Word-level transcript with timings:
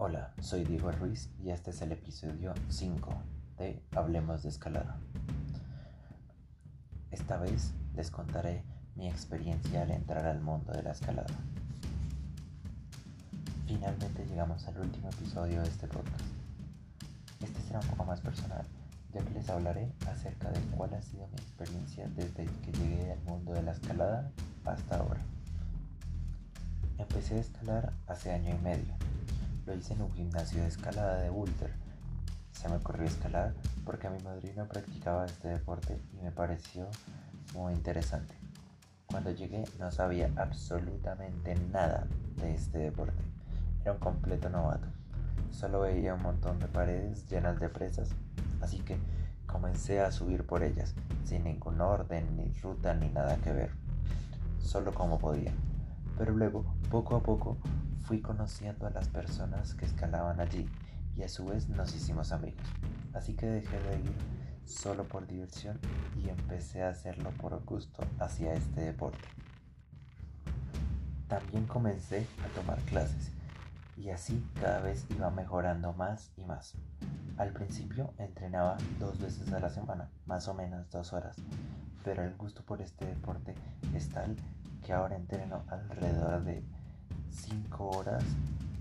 Hola, 0.00 0.32
soy 0.40 0.62
Diego 0.62 0.92
Ruiz 0.92 1.28
y 1.42 1.50
este 1.50 1.70
es 1.72 1.82
el 1.82 1.90
episodio 1.90 2.54
5 2.68 3.10
de 3.58 3.82
Hablemos 3.96 4.44
de 4.44 4.48
Escalada. 4.48 4.96
Esta 7.10 7.36
vez 7.36 7.74
les 7.96 8.08
contaré 8.08 8.62
mi 8.94 9.08
experiencia 9.08 9.82
al 9.82 9.90
entrar 9.90 10.24
al 10.24 10.40
mundo 10.40 10.70
de 10.72 10.84
la 10.84 10.92
escalada. 10.92 11.34
Finalmente 13.66 14.24
llegamos 14.24 14.68
al 14.68 14.78
último 14.78 15.08
episodio 15.08 15.62
de 15.62 15.68
este 15.68 15.88
podcast. 15.88 16.24
Este 17.42 17.60
será 17.62 17.80
un 17.80 17.88
poco 17.88 18.04
más 18.04 18.20
personal, 18.20 18.64
ya 19.12 19.20
que 19.24 19.30
les 19.30 19.50
hablaré 19.50 19.90
acerca 20.08 20.48
de 20.52 20.60
cuál 20.76 20.94
ha 20.94 21.02
sido 21.02 21.26
mi 21.26 21.38
experiencia 21.38 22.08
desde 22.14 22.44
que 22.44 22.70
llegué 22.70 23.10
al 23.10 23.20
mundo 23.22 23.52
de 23.52 23.64
la 23.64 23.72
escalada 23.72 24.30
hasta 24.64 24.98
ahora. 24.98 25.22
Empecé 26.98 27.34
a 27.34 27.40
escalar 27.40 27.92
hace 28.06 28.30
año 28.30 28.54
y 28.54 28.62
medio. 28.62 28.94
Lo 29.68 29.74
hice 29.74 29.92
en 29.92 30.00
un 30.00 30.12
gimnasio 30.14 30.62
de 30.62 30.68
escalada 30.68 31.20
de 31.20 31.28
Boulder. 31.28 31.70
Se 32.52 32.70
me 32.70 32.76
ocurrió 32.76 33.06
escalar 33.06 33.52
porque 33.84 34.08
mi 34.08 34.18
madrina 34.20 34.64
practicaba 34.64 35.26
este 35.26 35.48
deporte 35.48 36.00
y 36.14 36.24
me 36.24 36.30
pareció 36.32 36.88
muy 37.52 37.74
interesante. 37.74 38.34
Cuando 39.04 39.30
llegué 39.30 39.66
no 39.78 39.90
sabía 39.90 40.30
absolutamente 40.36 41.54
nada 41.70 42.06
de 42.36 42.54
este 42.54 42.78
deporte. 42.78 43.22
Era 43.82 43.92
un 43.92 43.98
completo 43.98 44.48
novato. 44.48 44.88
Solo 45.50 45.80
veía 45.80 46.14
un 46.14 46.22
montón 46.22 46.58
de 46.60 46.66
paredes 46.68 47.28
llenas 47.28 47.60
de 47.60 47.68
presas, 47.68 48.08
así 48.62 48.78
que 48.78 48.96
comencé 49.46 50.00
a 50.00 50.10
subir 50.12 50.46
por 50.46 50.62
ellas, 50.62 50.94
sin 51.24 51.44
ningún 51.44 51.78
orden, 51.82 52.38
ni 52.38 52.50
ruta, 52.62 52.94
ni 52.94 53.10
nada 53.10 53.36
que 53.36 53.52
ver. 53.52 53.70
Solo 54.60 54.94
como 54.94 55.18
podía. 55.18 55.52
Pero 56.16 56.32
luego, 56.32 56.64
poco 56.90 57.16
a 57.16 57.22
poco, 57.22 57.58
fui 58.04 58.20
conociendo 58.20 58.86
a 58.86 58.90
las 58.90 59.08
personas 59.08 59.74
que 59.74 59.84
escalaban 59.84 60.40
allí 60.40 60.68
y 61.16 61.22
a 61.22 61.28
su 61.28 61.44
vez 61.44 61.68
nos 61.68 61.94
hicimos 61.94 62.32
amigos. 62.32 62.66
Así 63.12 63.34
que 63.34 63.46
dejé 63.46 63.78
de 63.80 64.00
ir 64.00 64.12
solo 64.64 65.04
por 65.04 65.26
diversión 65.26 65.78
y 66.16 66.28
empecé 66.28 66.82
a 66.82 66.90
hacerlo 66.90 67.30
por 67.32 67.64
gusto 67.64 68.04
hacia 68.20 68.52
este 68.52 68.82
deporte. 68.82 69.26
También 71.26 71.66
comencé 71.66 72.26
a 72.44 72.48
tomar 72.54 72.78
clases 72.82 73.32
y 73.96 74.10
así 74.10 74.44
cada 74.60 74.80
vez 74.80 75.06
iba 75.10 75.30
mejorando 75.30 75.92
más 75.92 76.30
y 76.36 76.44
más. 76.44 76.74
Al 77.36 77.52
principio 77.52 78.14
entrenaba 78.18 78.76
dos 78.98 79.18
veces 79.20 79.52
a 79.52 79.60
la 79.60 79.70
semana, 79.70 80.08
más 80.26 80.48
o 80.48 80.54
menos 80.54 80.88
dos 80.90 81.12
horas, 81.12 81.36
pero 82.04 82.22
el 82.22 82.34
gusto 82.36 82.62
por 82.64 82.80
este 82.80 83.06
deporte 83.06 83.54
es 83.94 84.08
tal 84.08 84.36
que 84.84 84.92
ahora 84.92 85.16
entreno 85.16 85.64
alrededor 85.68 86.44
de 86.44 86.64
5 87.30 87.88
horas 87.88 88.24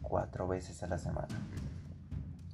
4 0.01 0.47
veces 0.47 0.81
a 0.83 0.87
la 0.87 0.97
semana. 0.97 1.35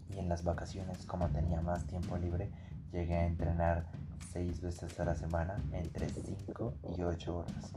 Y 0.10 0.20
en 0.20 0.30
las 0.30 0.44
vacaciones, 0.44 1.06
como 1.06 1.28
tenía 1.30 1.62
más 1.62 1.86
tiempo 1.86 2.18
libre, 2.18 2.52
llegué 2.92 3.16
a 3.16 3.26
entrenar 3.26 3.86
6 4.32 4.62
veces 4.62 5.00
a 5.00 5.06
la 5.06 5.16
semana 5.16 5.58
entre 5.72 6.10
5 6.10 6.74
y 6.98 7.02
8 7.02 7.38
horas. 7.38 7.74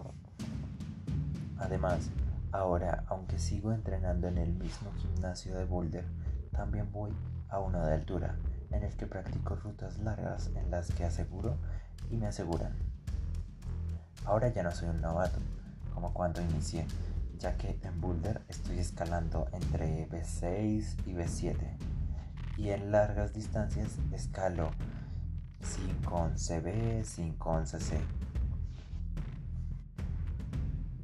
Además, 1.58 2.10
ahora, 2.52 3.04
aunque 3.08 3.38
sigo 3.38 3.72
entrenando 3.72 4.28
en 4.28 4.38
el 4.38 4.52
mismo 4.52 4.92
gimnasio 4.94 5.56
de 5.56 5.64
Boulder, 5.64 6.04
también 6.52 6.90
voy 6.92 7.12
a 7.48 7.58
uno 7.60 7.84
de 7.84 7.94
altura, 7.94 8.36
en 8.70 8.82
el 8.82 8.94
que 8.96 9.06
practico 9.06 9.54
rutas 9.56 9.98
largas 9.98 10.50
en 10.54 10.70
las 10.70 10.90
que 10.90 11.04
aseguro 11.04 11.56
y 12.10 12.16
me 12.16 12.26
aseguran. 12.26 12.74
Ahora 14.24 14.48
ya 14.48 14.62
no 14.62 14.72
soy 14.72 14.88
un 14.88 15.00
novato, 15.00 15.38
como 15.94 16.12
cuando 16.12 16.40
inicié, 16.40 16.86
ya 17.38 17.56
que 17.56 17.78
en 17.82 18.00
Boulder 18.00 18.42
estoy 18.48 18.78
escalando 18.78 19.48
entre 19.52 20.08
B6 20.08 20.96
y 21.06 21.12
B7 21.12 21.56
y 22.56 22.70
en 22.70 22.90
largas 22.90 23.34
distancias 23.34 23.98
escalo 24.12 24.70
511B, 25.60 27.04
511C. 27.04 27.98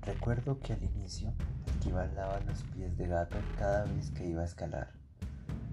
Recuerdo 0.02 0.60
que 0.60 0.72
al 0.72 0.82
inicio 0.82 1.32
esquivalaba 1.66 2.40
los 2.40 2.62
pies 2.64 2.96
de 2.96 3.06
gato 3.08 3.36
cada 3.58 3.84
vez 3.84 4.10
que 4.10 4.26
iba 4.26 4.42
a 4.42 4.46
escalar. 4.46 4.92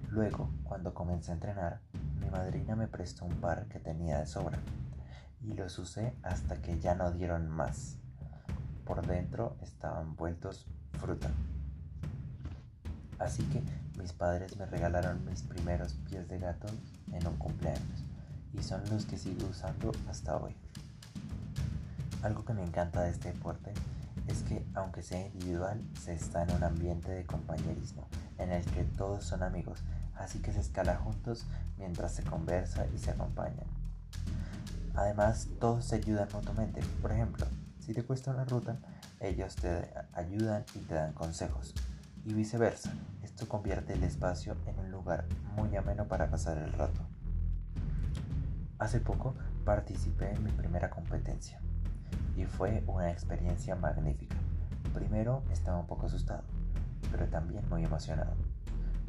Luego, 0.10 0.50
cuando 0.64 0.94
comencé 0.94 1.32
a 1.32 1.36
entrenar, 1.36 1.82
mi 2.20 2.30
madrina 2.30 2.76
me 2.76 2.88
prestó 2.88 3.26
un 3.26 3.40
par 3.40 3.68
que 3.68 3.80
tenía 3.80 4.20
de 4.20 4.26
sobra 4.26 4.60
y 5.42 5.54
los 5.54 5.78
usé 5.80 6.14
hasta 6.24 6.62
que 6.62 6.80
ya 6.80 6.96
no 6.96 7.12
dieron 7.12 7.48
más 7.48 7.98
por 8.90 9.06
dentro 9.06 9.56
estaban 9.62 10.16
vueltos 10.16 10.66
fruta. 11.00 11.30
Así 13.20 13.44
que 13.44 13.62
mis 14.00 14.14
padres 14.14 14.58
me 14.58 14.66
regalaron 14.66 15.24
mis 15.26 15.44
primeros 15.44 15.94
pies 16.10 16.28
de 16.28 16.40
gato 16.40 16.66
en 17.12 17.28
un 17.28 17.36
cumpleaños 17.36 18.04
y 18.52 18.64
son 18.64 18.82
los 18.90 19.06
que 19.06 19.20
sigo 19.20 19.48
usando 19.48 19.92
hasta 20.10 20.38
hoy. 20.38 20.56
Algo 22.24 22.44
que 22.44 22.54
me 22.54 22.64
encanta 22.64 23.04
de 23.04 23.12
este 23.12 23.32
deporte 23.32 23.74
es 24.26 24.42
que 24.42 24.66
aunque 24.74 25.04
sea 25.04 25.24
individual, 25.28 25.80
se 25.94 26.14
está 26.14 26.42
en 26.42 26.56
un 26.56 26.64
ambiente 26.64 27.12
de 27.12 27.28
compañerismo 27.28 28.08
en 28.40 28.52
el 28.52 28.66
que 28.66 28.86
todos 28.86 29.24
son 29.24 29.44
amigos, 29.44 29.84
así 30.16 30.40
que 30.40 30.52
se 30.52 30.62
escala 30.62 30.96
juntos 30.96 31.46
mientras 31.78 32.16
se 32.16 32.24
conversa 32.24 32.88
y 32.88 32.98
se 32.98 33.12
acompañan. 33.12 33.68
Además, 34.96 35.48
todos 35.60 35.86
se 35.86 35.98
ayudan 35.98 36.28
mutuamente. 36.34 36.82
Por 37.04 37.12
ejemplo, 37.12 37.46
si 37.90 37.96
te 37.96 38.04
cuesta 38.04 38.30
una 38.30 38.46
ruta, 38.46 38.78
ellos 39.20 39.56
te 39.56 39.92
ayudan 40.14 40.64
y 40.76 40.80
te 40.82 40.94
dan 40.94 41.12
consejos. 41.12 41.74
Y 42.24 42.36
viceversa, 42.36 42.94
esto 43.24 43.48
convierte 43.48 43.94
el 43.94 44.04
espacio 44.04 44.56
en 44.68 44.78
un 44.78 44.92
lugar 44.92 45.26
muy 45.56 45.76
ameno 45.76 46.08
para 46.08 46.30
pasar 46.30 46.60
el 46.60 46.72
rato. 46.72 47.02
Hace 48.78 49.00
poco 49.00 49.34
participé 49.66 50.30
en 50.30 50.44
mi 50.44 50.52
primera 50.52 50.92
competencia 50.92 51.60
y 52.38 52.46
fue 52.46 52.84
una 52.86 53.10
experiencia 53.10 53.76
magnífica. 53.76 54.36
Primero 54.94 55.42
estaba 55.52 55.80
un 55.80 55.88
poco 55.88 56.06
asustado, 56.06 56.44
pero 57.10 57.28
también 57.28 57.68
muy 57.70 57.84
emocionado. 57.84 58.36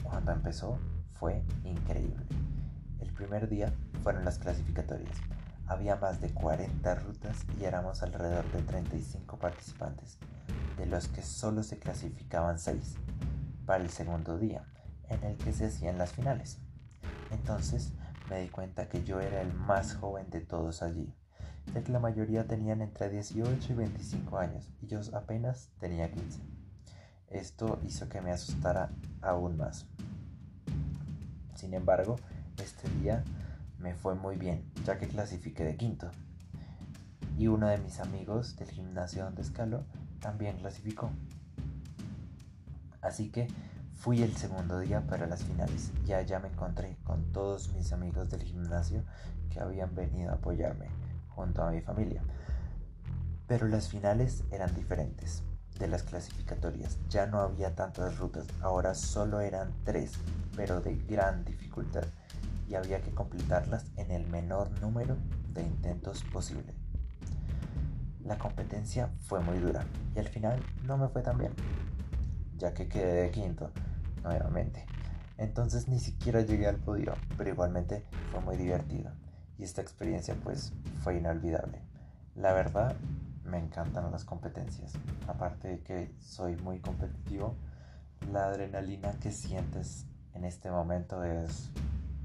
Cuando 0.03 0.33
empezó 0.33 0.79
fue 1.13 1.43
increíble. 1.65 2.25
El 2.99 3.13
primer 3.13 3.47
día 3.47 3.75
fueron 4.03 4.25
las 4.25 4.39
clasificatorias 4.39 5.19
había 5.71 5.95
más 5.95 6.21
de 6.21 6.35
40 6.35 6.97
rutas 6.97 7.47
y 7.59 7.65
éramos 7.65 8.03
alrededor 8.03 8.45
de 8.51 8.61
35 8.63 9.39
participantes, 9.39 10.19
de 10.77 10.85
los 10.87 11.07
que 11.07 11.23
solo 11.23 11.63
se 11.63 11.79
clasificaban 11.79 12.59
6 12.59 12.97
para 13.67 13.85
el 13.85 13.91
segundo 13.91 14.37
día, 14.37 14.65
en 15.09 15.23
el 15.23 15.37
que 15.37 15.53
se 15.53 15.67
hacían 15.67 15.97
las 15.97 16.11
finales. 16.11 16.59
Entonces 17.31 17.93
me 18.29 18.41
di 18.41 18.49
cuenta 18.49 18.89
que 18.89 19.05
yo 19.05 19.21
era 19.21 19.43
el 19.43 19.55
más 19.55 19.95
joven 19.95 20.29
de 20.31 20.41
todos 20.41 20.83
allí, 20.83 21.15
ya 21.73 21.85
que 21.85 21.93
la 21.93 22.01
mayoría 22.01 22.49
tenían 22.49 22.83
entre 22.83 23.09
18 23.09 23.73
y 23.73 23.77
25 23.77 24.39
años 24.39 24.73
y 24.83 24.89
yo 24.89 25.01
apenas 25.15 25.71
tenía 25.79 26.11
15. 26.11 26.41
Esto 27.29 27.79
hizo 27.85 28.09
que 28.09 28.21
me 28.21 28.33
asustara 28.33 28.91
aún 29.23 29.57
más. 29.57 29.87
Sin 31.55 31.75
embargo, 31.75 32.17
este 32.61 32.89
día 32.99 33.23
me 33.81 33.95
fue 33.95 34.15
muy 34.15 34.37
bien, 34.37 34.71
ya 34.85 34.99
que 34.99 35.09
clasifiqué 35.09 35.65
de 35.65 35.77
quinto. 35.77 36.11
Y 37.39 37.49
uno 37.49 37.69
de 37.69 37.79
mis 37.79 37.99
amigos 38.01 38.57
del 38.57 38.71
gimnasio 38.71 39.25
donde 39.25 39.43
escalo 39.43 39.85
también 40.21 40.59
clasificó. 40.59 41.11
Así 43.01 43.31
que 43.31 43.49
fui 43.95 44.23
el 44.23 44.37
segundo 44.37 44.79
día 44.79 45.07
para 45.07 45.27
las 45.27 45.43
finales 45.45 45.91
y 46.07 46.13
allá 46.13 46.39
me 46.39 46.49
encontré 46.49 46.99
con 47.05 47.33
todos 47.33 47.73
mis 47.73 47.93
amigos 47.93 48.29
del 48.31 48.43
gimnasio 48.43 49.03
que 49.51 49.61
habían 49.61 49.95
venido 49.95 50.31
a 50.31 50.35
apoyarme 50.35 50.89
junto 51.31 51.63
a 51.63 51.71
mi 51.71 51.81
familia. 51.81 52.23
Pero 53.47 53.67
las 53.67 53.89
finales 53.89 54.45
eran 54.51 54.75
diferentes 54.75 55.43
de 55.79 55.89
las 55.89 56.03
clasificatorias. 56.03 56.99
Ya 57.09 57.27
no 57.27 57.41
había 57.41 57.75
tantas 57.75 58.19
rutas, 58.19 58.47
ahora 58.61 58.95
solo 58.95 59.41
eran 59.41 59.73
tres, 59.85 60.13
pero 60.55 60.83
de 60.83 60.97
gran 60.97 61.45
dificultad 61.47 62.05
y 62.71 62.77
había 62.77 63.03
que 63.03 63.11
completarlas 63.11 63.85
en 63.97 64.13
el 64.13 64.27
menor 64.29 64.71
número 64.81 65.17
de 65.53 65.63
intentos 65.63 66.23
posible. 66.33 66.73
La 68.25 68.39
competencia 68.39 69.11
fue 69.23 69.41
muy 69.41 69.59
dura 69.59 69.85
y 70.15 70.21
al 70.21 70.29
final 70.29 70.63
no 70.85 70.97
me 70.97 71.09
fue 71.09 71.23
tan 71.23 71.37
bien, 71.37 71.53
ya 72.57 72.73
que 72.73 72.89
quedé 72.89 73.23
de 73.23 73.31
quinto 73.33 73.73
nuevamente. 74.23 74.87
Entonces 75.37 75.89
ni 75.89 75.99
siquiera 75.99 76.43
llegué 76.43 76.69
al 76.69 76.77
podio, 76.77 77.15
pero 77.37 77.51
igualmente 77.51 78.05
fue 78.31 78.41
muy 78.41 78.57
divertido 78.57 79.11
y 79.59 79.65
esta 79.65 79.83
experiencia 79.83 80.37
pues 80.45 80.73
fue 81.03 81.17
inolvidable. 81.17 81.83
La 82.37 82.53
verdad 82.53 82.95
me 83.45 83.59
encantan 83.59 84.13
las 84.13 84.25
competencias, 84.25 84.93
aparte 85.27 85.67
de 85.67 85.81
que 85.81 86.15
soy 86.21 86.55
muy 86.57 86.79
competitivo, 86.79 87.57
la 88.31 88.47
adrenalina 88.47 89.13
que 89.19 89.33
sientes 89.33 90.07
en 90.35 90.45
este 90.45 90.71
momento 90.71 91.25
es 91.25 91.71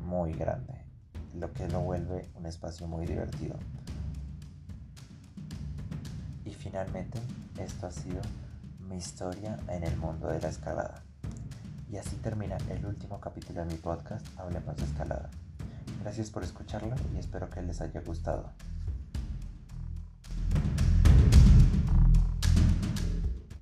muy 0.05 0.33
grande, 0.33 0.85
lo 1.33 1.51
que 1.51 1.67
lo 1.67 1.81
vuelve 1.81 2.29
un 2.35 2.45
espacio 2.45 2.87
muy 2.87 3.05
divertido. 3.05 3.57
Y 6.45 6.53
finalmente, 6.53 7.19
esto 7.59 7.87
ha 7.87 7.91
sido 7.91 8.21
mi 8.87 8.97
historia 8.97 9.57
en 9.67 9.83
el 9.83 9.97
mundo 9.97 10.27
de 10.27 10.39
la 10.39 10.49
escalada. 10.49 11.03
Y 11.91 11.97
así 11.97 12.15
termina 12.17 12.57
el 12.69 12.85
último 12.85 13.19
capítulo 13.19 13.65
de 13.65 13.73
mi 13.73 13.79
podcast, 13.79 14.25
Hablemos 14.37 14.77
de 14.77 14.83
Escalada. 14.83 15.29
Gracias 16.01 16.29
por 16.29 16.43
escucharlo 16.43 16.95
y 17.13 17.17
espero 17.17 17.49
que 17.49 17.61
les 17.61 17.81
haya 17.81 18.01
gustado. 18.01 18.51